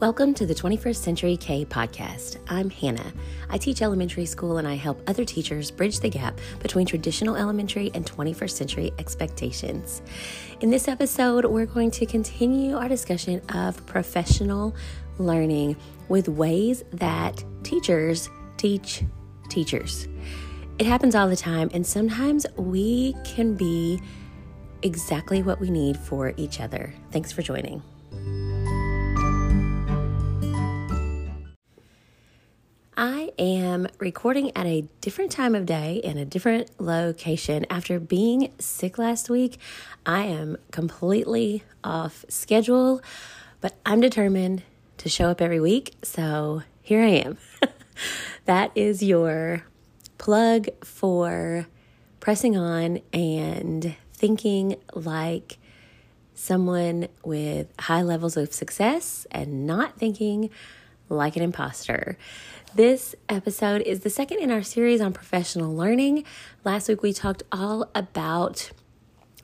Welcome 0.00 0.32
to 0.34 0.46
the 0.46 0.54
21st 0.54 0.94
Century 0.94 1.36
K 1.36 1.64
podcast. 1.64 2.36
I'm 2.46 2.70
Hannah. 2.70 3.12
I 3.50 3.58
teach 3.58 3.82
elementary 3.82 4.26
school 4.26 4.58
and 4.58 4.68
I 4.68 4.76
help 4.76 5.02
other 5.08 5.24
teachers 5.24 5.72
bridge 5.72 5.98
the 5.98 6.08
gap 6.08 6.38
between 6.60 6.86
traditional 6.86 7.34
elementary 7.34 7.90
and 7.94 8.06
21st 8.06 8.50
century 8.50 8.92
expectations. 9.00 10.02
In 10.60 10.70
this 10.70 10.86
episode, 10.86 11.46
we're 11.46 11.66
going 11.66 11.90
to 11.90 12.06
continue 12.06 12.76
our 12.76 12.88
discussion 12.88 13.40
of 13.52 13.84
professional 13.86 14.72
learning 15.18 15.74
with 16.08 16.28
ways 16.28 16.84
that 16.92 17.42
teachers 17.64 18.30
teach 18.56 19.02
teachers. 19.48 20.06
It 20.78 20.86
happens 20.86 21.16
all 21.16 21.28
the 21.28 21.34
time, 21.34 21.70
and 21.74 21.84
sometimes 21.84 22.46
we 22.54 23.16
can 23.24 23.56
be 23.56 24.00
exactly 24.82 25.42
what 25.42 25.58
we 25.58 25.70
need 25.70 25.96
for 25.96 26.34
each 26.36 26.60
other. 26.60 26.94
Thanks 27.10 27.32
for 27.32 27.42
joining. 27.42 27.82
I 33.00 33.30
am 33.38 33.86
recording 34.00 34.50
at 34.56 34.66
a 34.66 34.80
different 35.00 35.30
time 35.30 35.54
of 35.54 35.66
day 35.66 36.00
in 36.02 36.18
a 36.18 36.24
different 36.24 36.68
location. 36.80 37.64
After 37.70 38.00
being 38.00 38.50
sick 38.58 38.98
last 38.98 39.30
week, 39.30 39.60
I 40.04 40.24
am 40.24 40.56
completely 40.72 41.62
off 41.84 42.24
schedule, 42.28 43.00
but 43.60 43.76
I'm 43.86 44.00
determined 44.00 44.64
to 44.96 45.08
show 45.08 45.28
up 45.28 45.40
every 45.40 45.60
week. 45.60 45.94
So 46.02 46.64
here 46.82 47.00
I 47.00 47.22
am. 47.24 47.38
that 48.46 48.72
is 48.74 49.00
your 49.00 49.62
plug 50.18 50.66
for 50.82 51.68
pressing 52.18 52.56
on 52.56 52.98
and 53.12 53.94
thinking 54.12 54.74
like 54.92 55.58
someone 56.34 57.06
with 57.24 57.68
high 57.78 58.02
levels 58.02 58.36
of 58.36 58.52
success 58.52 59.24
and 59.30 59.68
not 59.68 59.96
thinking 59.98 60.50
like 61.08 61.36
an 61.36 61.42
imposter. 61.42 62.16
This 62.74 63.14
episode 63.28 63.82
is 63.82 64.00
the 64.00 64.10
second 64.10 64.40
in 64.40 64.50
our 64.50 64.62
series 64.62 65.00
on 65.00 65.12
professional 65.12 65.74
learning. 65.74 66.24
Last 66.64 66.88
week 66.88 67.02
we 67.02 67.12
talked 67.12 67.42
all 67.50 67.90
about 67.94 68.70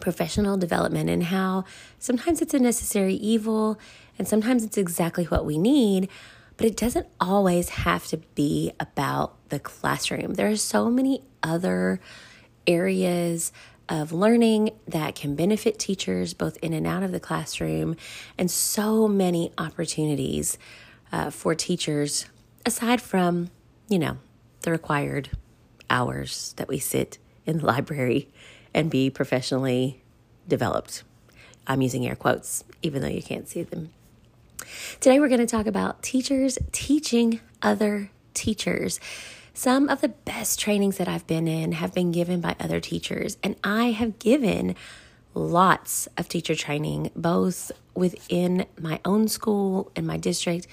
professional 0.00 0.56
development 0.56 1.10
and 1.10 1.24
how 1.24 1.64
sometimes 1.98 2.40
it's 2.40 2.54
a 2.54 2.58
necessary 2.58 3.14
evil 3.14 3.78
and 4.18 4.26
sometimes 4.26 4.64
it's 4.64 4.78
exactly 4.78 5.24
what 5.24 5.44
we 5.44 5.58
need, 5.58 6.08
but 6.56 6.66
it 6.66 6.76
doesn't 6.76 7.06
always 7.20 7.70
have 7.70 8.06
to 8.06 8.18
be 8.34 8.72
about 8.80 9.36
the 9.50 9.58
classroom. 9.58 10.34
There 10.34 10.48
are 10.48 10.56
so 10.56 10.90
many 10.90 11.22
other 11.42 12.00
areas 12.66 13.52
of 13.88 14.12
learning 14.12 14.70
that 14.86 15.16
can 15.16 15.34
benefit 15.34 15.78
teachers 15.78 16.32
both 16.32 16.56
in 16.58 16.72
and 16.72 16.86
out 16.86 17.02
of 17.02 17.10
the 17.10 17.20
classroom, 17.20 17.96
and 18.38 18.50
so 18.50 19.08
many 19.08 19.52
opportunities 19.58 20.56
uh, 21.12 21.30
for 21.30 21.54
teachers 21.54 22.26
aside 22.64 23.00
from, 23.00 23.50
you 23.88 23.98
know, 23.98 24.18
the 24.62 24.70
required 24.70 25.30
hours 25.88 26.54
that 26.56 26.68
we 26.68 26.78
sit 26.78 27.18
in 27.46 27.58
the 27.58 27.66
library 27.74 28.28
and 28.74 28.90
be 28.90 29.10
professionally 29.10 30.02
developed. 30.46 31.02
I'm 31.66 31.82
using 31.82 32.06
air 32.06 32.16
quotes, 32.16 32.64
even 32.82 33.02
though 33.02 33.08
you 33.08 33.22
can't 33.22 33.48
see 33.48 33.62
them. 33.62 33.90
Today, 35.00 35.18
we're 35.20 35.28
going 35.28 35.40
to 35.40 35.46
talk 35.46 35.66
about 35.66 36.02
teachers 36.02 36.58
teaching 36.72 37.40
other 37.62 38.10
teachers. 38.34 39.00
Some 39.54 39.88
of 39.88 40.00
the 40.00 40.08
best 40.08 40.60
trainings 40.60 40.98
that 40.98 41.08
I've 41.08 41.26
been 41.26 41.48
in 41.48 41.72
have 41.72 41.94
been 41.94 42.12
given 42.12 42.40
by 42.40 42.56
other 42.60 42.80
teachers, 42.80 43.36
and 43.42 43.56
I 43.64 43.90
have 43.90 44.18
given 44.18 44.74
lots 45.34 46.08
of 46.16 46.28
teacher 46.28 46.54
training, 46.54 47.10
both 47.14 47.72
within 47.94 48.66
my 48.78 49.00
own 49.04 49.28
school 49.28 49.90
and 49.96 50.06
my 50.06 50.16
district 50.16 50.66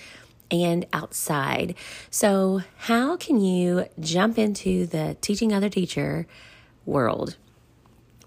and 0.49 0.85
outside. 0.93 1.75
So, 2.09 2.61
how 2.77 3.17
can 3.17 3.39
you 3.41 3.85
jump 3.99 4.37
into 4.37 4.85
the 4.85 5.17
teaching 5.21 5.53
other 5.53 5.69
teacher 5.69 6.25
world? 6.85 7.37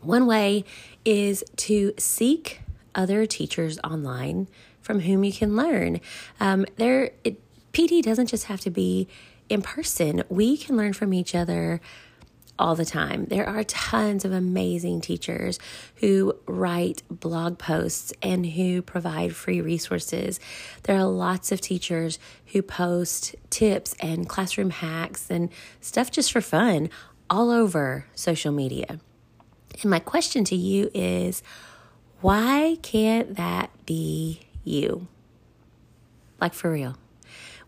One 0.02 0.26
way 0.26 0.64
is 1.04 1.44
to 1.56 1.92
seek 1.98 2.60
other 2.94 3.26
teachers 3.26 3.78
online 3.84 4.48
from 4.80 5.00
whom 5.00 5.24
you 5.24 5.32
can 5.32 5.56
learn. 5.56 6.00
Um, 6.40 6.66
there, 6.76 7.10
it, 7.24 7.40
PD 7.72 8.02
doesn't 8.02 8.26
just 8.26 8.44
have 8.46 8.60
to 8.62 8.70
be 8.70 9.08
in 9.48 9.62
person. 9.62 10.22
We 10.28 10.56
can 10.56 10.76
learn 10.76 10.92
from 10.92 11.12
each 11.12 11.34
other 11.34 11.80
all 12.60 12.76
the 12.76 12.84
time. 12.84 13.24
There 13.24 13.48
are 13.48 13.64
tons 13.64 14.24
of 14.24 14.32
amazing 14.32 15.00
teachers 15.00 15.58
who 15.96 16.36
write 16.46 17.02
blog 17.10 17.58
posts 17.58 18.12
and 18.22 18.44
who 18.44 18.82
provide 18.82 19.34
free 19.34 19.60
resources. 19.60 20.38
There 20.82 20.96
are 20.96 21.06
lots 21.06 21.50
of 21.50 21.60
teachers 21.60 22.18
who 22.52 22.62
post 22.62 23.34
tips 23.48 23.96
and 24.00 24.28
classroom 24.28 24.70
hacks 24.70 25.30
and 25.30 25.48
stuff 25.80 26.10
just 26.10 26.30
for 26.30 26.40
fun 26.40 26.90
all 27.30 27.50
over 27.50 28.04
social 28.14 28.52
media. 28.52 29.00
And 29.80 29.90
my 29.90 29.98
question 29.98 30.44
to 30.44 30.56
you 30.56 30.90
is 30.92 31.42
why 32.20 32.76
can't 32.82 33.36
that 33.36 33.70
be 33.86 34.42
you? 34.62 35.08
Like 36.40 36.52
for 36.52 36.70
real. 36.70 36.96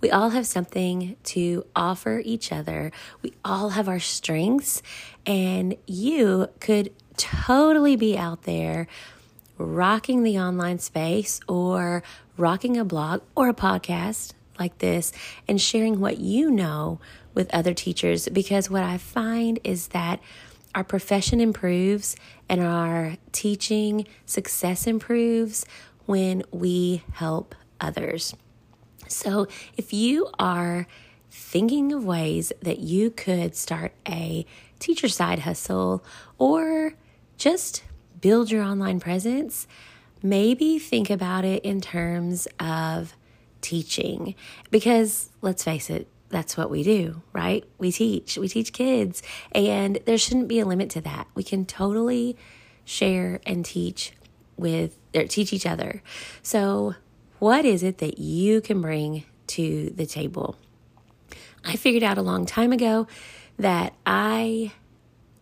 We 0.03 0.11
all 0.11 0.31
have 0.31 0.47
something 0.47 1.17
to 1.25 1.65
offer 1.77 2.21
each 2.25 2.51
other. 2.51 2.91
We 3.23 3.33
all 3.45 3.71
have 3.71 3.89
our 3.89 4.01
strengths, 4.01 4.83
and 5.25 5.77
you 5.87 6.49
could 6.61 6.93
totally 7.17 7.95
be 7.95 8.19
out 8.19 8.43
there 8.43 8.89
rocking 9.59 10.25
the 10.25 10.39
online 10.39 10.81
space 10.81 11.41
or 11.47 12.03
rocking 12.37 12.77
a 12.77 12.85
blog 12.85 13.23
or 13.37 13.49
a 13.49 13.55
podcast 13.55 14.33
like 14.59 14.77
this 14.79 15.13
and 15.47 15.61
sharing 15.61 16.01
what 16.01 16.19
you 16.19 16.51
know 16.51 16.99
with 17.33 17.53
other 17.55 17.73
teachers 17.73 18.29
because 18.29 18.69
what 18.69 18.83
I 18.83 18.99
find 18.99 19.61
is 19.63 19.89
that 19.89 20.21
our 20.75 20.85
profession 20.85 21.41
improves 21.41 22.17
and 22.49 22.61
our 22.61 23.17
teaching 23.31 24.07
success 24.27 24.87
improves 24.87 25.65
when 26.07 26.43
we 26.51 27.05
help 27.13 27.55
others. 27.81 28.35
So, 29.09 29.47
if 29.77 29.93
you 29.93 30.31
are 30.39 30.87
thinking 31.31 31.93
of 31.93 32.05
ways 32.05 32.53
that 32.61 32.79
you 32.79 33.11
could 33.11 33.57
start 33.57 33.93
a 34.09 34.45
teacher 34.79 35.09
side 35.09 35.41
hustle 35.41 36.05
or 36.39 36.95
just 37.37 37.83
build 38.21 38.51
your 38.51 38.63
online 38.63 39.01
presence, 39.01 39.67
maybe 40.23 40.79
think 40.79 41.11
about 41.11 41.45
it 41.45 41.65
in 41.65 41.81
terms 41.81 42.47
of 42.61 43.15
teaching. 43.61 44.35
Because 44.71 45.31
let's 45.41 45.65
face 45.65 45.89
it, 45.91 46.09
that's 46.29 46.57
what 46.57 46.71
we 46.71 46.83
do, 46.83 47.23
right? 47.33 47.65
We 47.79 47.93
teach, 47.93 48.39
we 48.39 48.49
teach 48.49 48.73
kids, 48.73 49.23
and 49.53 49.99
there 50.07 50.19
shouldn't 50.19 50.49
be 50.49 50.61
a 50.61 50.65
limit 50.65 50.91
to 50.91 51.01
that. 51.03 51.29
We 51.35 51.43
can 51.43 51.67
totally 51.67 52.37
share 52.85 53.41
and 53.47 53.65
teach 53.65 54.13
with 54.57 54.99
or 55.15 55.25
teach 55.25 55.53
each 55.53 55.67
other. 55.67 56.03
So, 56.43 56.95
what 57.43 57.65
is 57.65 57.83
it 57.83 57.99
that 57.99 58.21
you 58.21 58.61
can 58.61 58.81
bring 58.81 59.25
to 59.49 59.91
the 59.97 60.07
table? 60.07 60.55
I 61.65 61.75
figured 61.75 62.05
out 62.05 62.17
a 62.17 62.23
long 62.23 62.47
time 62.47 62.71
ago 62.71 63.09
that 63.59 63.95
I 64.07 64.71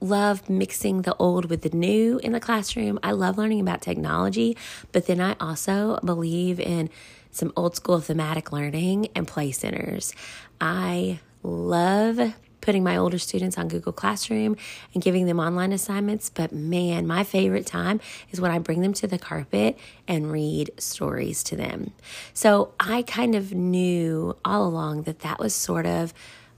love 0.00 0.48
mixing 0.48 1.02
the 1.02 1.14
old 1.16 1.50
with 1.50 1.60
the 1.60 1.68
new 1.68 2.18
in 2.20 2.32
the 2.32 2.40
classroom. 2.40 2.98
I 3.02 3.10
love 3.10 3.36
learning 3.36 3.60
about 3.60 3.82
technology, 3.82 4.56
but 4.92 5.08
then 5.08 5.20
I 5.20 5.36
also 5.40 5.98
believe 6.02 6.58
in 6.58 6.88
some 7.32 7.52
old 7.54 7.76
school 7.76 8.00
thematic 8.00 8.50
learning 8.50 9.08
and 9.14 9.28
play 9.28 9.52
centers. 9.52 10.14
I 10.58 11.20
love 11.42 12.32
putting 12.60 12.84
my 12.84 12.96
older 12.96 13.18
students 13.18 13.58
on 13.58 13.68
Google 13.68 13.92
Classroom 13.92 14.56
and 14.94 15.02
giving 15.02 15.26
them 15.26 15.40
online 15.40 15.72
assignments. 15.72 16.30
But 16.30 16.52
man, 16.52 17.06
my 17.06 17.24
favorite 17.24 17.66
time 17.66 18.00
is 18.30 18.40
when 18.40 18.50
I 18.50 18.58
bring 18.58 18.80
them 18.80 18.92
to 18.94 19.06
the 19.06 19.18
carpet 19.18 19.78
and 20.06 20.30
read 20.30 20.70
stories 20.78 21.42
to 21.44 21.56
them. 21.56 21.92
So 22.34 22.72
I 22.78 23.02
kind 23.02 23.34
of 23.34 23.52
knew 23.52 24.36
all 24.44 24.66
along 24.66 25.02
that 25.02 25.20
that 25.20 25.38
was 25.38 25.54
sort 25.54 25.86
of 25.86 26.12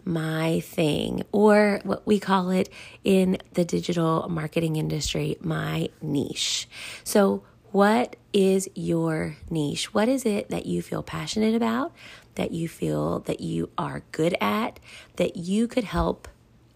my 0.05 0.61
thing, 0.61 1.23
or 1.31 1.81
what 1.85 2.07
we 2.07 2.19
call 2.19 2.51
it 2.51 2.69
in 3.05 3.39
the 3.53 3.65
digital 3.65 4.29
marketing 4.29 4.77
industry, 4.77 5.37
my 5.41 5.89
niche. 6.01 6.69
So, 7.05 7.45
what 7.73 8.17
is 8.33 8.69
your 8.75 9.37
niche? 9.51 9.93
What 9.93 10.09
is 10.09 10.25
it 10.25 10.49
that 10.51 10.67
you 10.67 10.83
feel 10.83 11.03
passionate 11.03 11.55
about? 11.55 11.93
that 12.35 12.53
you 12.53 12.69
feel 12.69 13.21
that 13.21 13.41
you 13.41 13.71
are 13.77 14.03
good 14.13 14.37
at, 14.41 14.81
that 15.17 15.37
you 15.37 15.69
could 15.69 15.85
help 15.85 16.29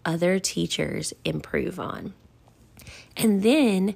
other 0.05 0.39
teachers 0.39 1.13
improve 1.25 1.79
on. 1.79 2.13
And 3.15 3.43
then 3.43 3.95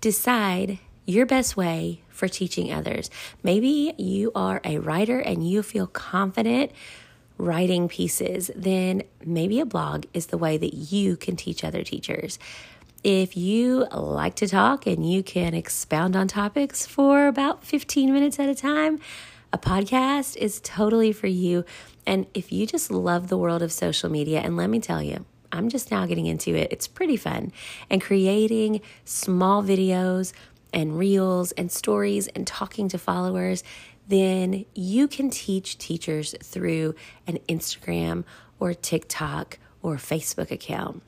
decide 0.00 0.78
your 1.04 1.24
best 1.24 1.56
way 1.56 2.02
for 2.08 2.28
teaching 2.28 2.72
others. 2.72 3.10
Maybe 3.42 3.94
you 3.96 4.32
are 4.34 4.60
a 4.64 4.78
writer 4.78 5.20
and 5.20 5.48
you 5.48 5.62
feel 5.62 5.86
confident 5.86 6.72
writing 7.38 7.86
pieces, 7.86 8.50
then 8.56 9.02
maybe 9.24 9.60
a 9.60 9.66
blog 9.66 10.06
is 10.14 10.26
the 10.26 10.38
way 10.38 10.56
that 10.56 10.72
you 10.72 11.16
can 11.16 11.36
teach 11.36 11.62
other 11.62 11.82
teachers. 11.82 12.38
If 13.08 13.36
you 13.36 13.86
like 13.92 14.34
to 14.34 14.48
talk 14.48 14.84
and 14.84 15.08
you 15.08 15.22
can 15.22 15.54
expound 15.54 16.16
on 16.16 16.26
topics 16.26 16.86
for 16.86 17.28
about 17.28 17.62
15 17.62 18.12
minutes 18.12 18.40
at 18.40 18.48
a 18.48 18.54
time, 18.56 18.98
a 19.52 19.58
podcast 19.58 20.36
is 20.36 20.60
totally 20.64 21.12
for 21.12 21.28
you. 21.28 21.64
And 22.04 22.26
if 22.34 22.50
you 22.50 22.66
just 22.66 22.90
love 22.90 23.28
the 23.28 23.38
world 23.38 23.62
of 23.62 23.70
social 23.70 24.10
media, 24.10 24.40
and 24.40 24.56
let 24.56 24.70
me 24.70 24.80
tell 24.80 25.00
you, 25.00 25.24
I'm 25.52 25.68
just 25.68 25.92
now 25.92 26.04
getting 26.06 26.26
into 26.26 26.56
it. 26.56 26.72
It's 26.72 26.88
pretty 26.88 27.16
fun. 27.16 27.52
And 27.88 28.02
creating 28.02 28.80
small 29.04 29.62
videos 29.62 30.32
and 30.72 30.98
reels 30.98 31.52
and 31.52 31.70
stories 31.70 32.26
and 32.26 32.44
talking 32.44 32.88
to 32.88 32.98
followers, 32.98 33.62
then 34.08 34.64
you 34.74 35.06
can 35.06 35.30
teach 35.30 35.78
teachers 35.78 36.34
through 36.42 36.96
an 37.28 37.38
Instagram 37.48 38.24
or 38.58 38.74
TikTok 38.74 39.60
or 39.80 39.94
Facebook 39.94 40.50
account. 40.50 41.04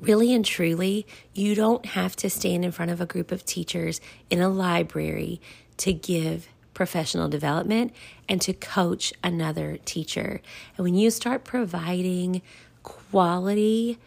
Really 0.00 0.34
and 0.34 0.44
truly, 0.44 1.06
you 1.32 1.54
don't 1.54 1.86
have 1.86 2.16
to 2.16 2.28
stand 2.28 2.64
in 2.64 2.72
front 2.72 2.90
of 2.90 3.00
a 3.00 3.06
group 3.06 3.32
of 3.32 3.44
teachers 3.44 4.00
in 4.28 4.40
a 4.40 4.48
library 4.48 5.40
to 5.78 5.92
give 5.92 6.48
professional 6.74 7.28
development 7.28 7.92
and 8.28 8.40
to 8.40 8.52
coach 8.52 9.12
another 9.22 9.78
teacher. 9.84 10.40
And 10.76 10.84
when 10.84 10.94
you 10.94 11.10
start 11.10 11.44
providing 11.44 12.42
quality 12.82 13.98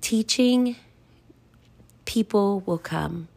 teaching, 0.00 0.76
people 2.04 2.60
will 2.60 2.78
come. 2.78 3.28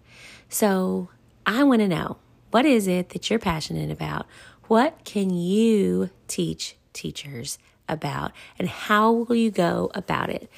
So 0.49 1.09
I 1.45 1.63
want 1.63 1.81
to 1.81 1.87
know 1.87 2.17
what 2.51 2.65
is 2.65 2.87
it 2.87 3.09
that 3.09 3.29
you're 3.29 3.39
passionate 3.39 3.91
about? 3.91 4.25
What 4.67 5.03
can 5.03 5.29
you 5.29 6.09
teach 6.27 6.77
teachers 6.93 7.57
about? 7.89 8.31
And 8.57 8.69
how 8.69 9.11
will 9.11 9.35
you 9.35 9.51
go 9.51 9.91
about 9.93 10.29
it? 10.29 10.49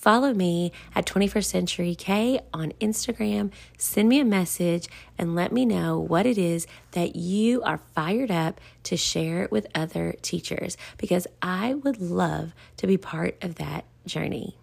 Follow 0.00 0.32
me 0.32 0.72
at 0.94 1.04
21st 1.04 1.44
Century 1.44 1.94
K 1.94 2.40
on 2.54 2.72
Instagram. 2.80 3.52
Send 3.76 4.08
me 4.08 4.18
a 4.18 4.24
message 4.24 4.88
and 5.18 5.34
let 5.34 5.52
me 5.52 5.66
know 5.66 5.98
what 5.98 6.24
it 6.24 6.38
is 6.38 6.66
that 6.92 7.16
you 7.16 7.62
are 7.64 7.82
fired 7.94 8.30
up 8.30 8.62
to 8.84 8.96
share 8.96 9.46
with 9.50 9.66
other 9.74 10.14
teachers 10.22 10.78
because 10.96 11.26
I 11.42 11.74
would 11.74 12.00
love 12.00 12.54
to 12.78 12.86
be 12.86 12.96
part 12.96 13.36
of 13.42 13.56
that 13.56 13.84
journey. 14.06 14.56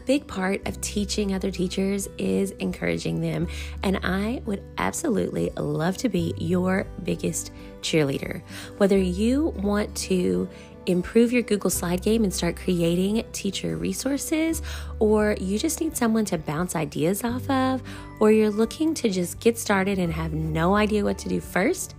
A 0.00 0.02
big 0.06 0.26
part 0.26 0.66
of 0.66 0.80
teaching 0.80 1.34
other 1.34 1.50
teachers 1.50 2.08
is 2.16 2.52
encouraging 2.52 3.20
them, 3.20 3.46
and 3.82 3.98
I 4.02 4.40
would 4.46 4.62
absolutely 4.78 5.50
love 5.50 5.98
to 5.98 6.08
be 6.08 6.32
your 6.38 6.86
biggest 7.04 7.52
cheerleader. 7.82 8.40
Whether 8.78 8.96
you 8.96 9.48
want 9.58 9.94
to 9.96 10.48
improve 10.86 11.32
your 11.34 11.42
Google 11.42 11.68
Slide 11.68 12.00
game 12.00 12.24
and 12.24 12.32
start 12.32 12.56
creating 12.56 13.22
teacher 13.32 13.76
resources, 13.76 14.62
or 15.00 15.36
you 15.38 15.58
just 15.58 15.82
need 15.82 15.94
someone 15.98 16.24
to 16.26 16.38
bounce 16.38 16.74
ideas 16.74 17.22
off 17.22 17.48
of, 17.50 17.82
or 18.20 18.32
you're 18.32 18.50
looking 18.50 18.94
to 18.94 19.10
just 19.10 19.38
get 19.38 19.58
started 19.58 19.98
and 19.98 20.14
have 20.14 20.32
no 20.32 20.74
idea 20.76 21.04
what 21.04 21.18
to 21.18 21.28
do 21.28 21.40
first, 21.40 21.94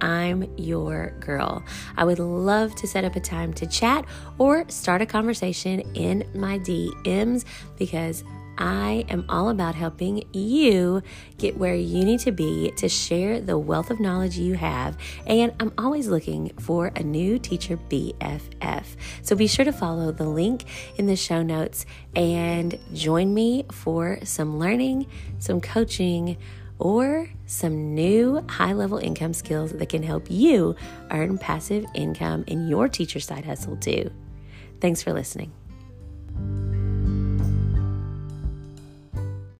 I'm 0.00 0.50
your 0.56 1.10
girl. 1.20 1.64
I 1.96 2.04
would 2.04 2.18
love 2.18 2.74
to 2.76 2.86
set 2.86 3.04
up 3.04 3.16
a 3.16 3.20
time 3.20 3.52
to 3.54 3.66
chat 3.66 4.04
or 4.38 4.68
start 4.68 5.02
a 5.02 5.06
conversation 5.06 5.80
in 5.94 6.28
my 6.34 6.58
DMs 6.58 7.44
because 7.78 8.24
I 8.58 9.04
am 9.08 9.24
all 9.28 9.50
about 9.50 9.74
helping 9.74 10.24
you 10.32 11.02
get 11.38 11.56
where 11.56 11.74
you 11.74 12.04
need 12.04 12.20
to 12.20 12.32
be 12.32 12.72
to 12.76 12.88
share 12.88 13.40
the 13.40 13.58
wealth 13.58 13.90
of 13.90 14.00
knowledge 14.00 14.38
you 14.38 14.54
have. 14.54 14.96
And 15.26 15.52
I'm 15.60 15.72
always 15.76 16.08
looking 16.08 16.50
for 16.58 16.92
a 16.96 17.02
new 17.02 17.38
teacher 17.38 17.76
BFF. 17.76 18.84
So 19.22 19.36
be 19.36 19.46
sure 19.46 19.64
to 19.64 19.72
follow 19.72 20.10
the 20.10 20.28
link 20.28 20.64
in 20.96 21.06
the 21.06 21.16
show 21.16 21.42
notes 21.42 21.84
and 22.14 22.78
join 22.94 23.34
me 23.34 23.66
for 23.70 24.18
some 24.24 24.58
learning, 24.58 25.06
some 25.38 25.60
coaching 25.60 26.38
or 26.78 27.28
some 27.46 27.94
new 27.94 28.44
high 28.48 28.72
level 28.72 28.98
income 28.98 29.32
skills 29.32 29.72
that 29.72 29.88
can 29.88 30.02
help 30.02 30.26
you 30.30 30.76
earn 31.10 31.38
passive 31.38 31.86
income 31.94 32.44
in 32.46 32.68
your 32.68 32.88
teacher 32.88 33.20
side 33.20 33.44
hustle 33.44 33.76
too. 33.76 34.10
Thanks 34.80 35.02
for 35.02 35.12
listening. 35.12 35.52